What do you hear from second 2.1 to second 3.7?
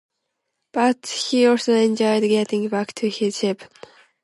getting back to his ship.